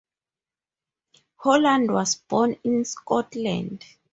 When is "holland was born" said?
1.35-2.55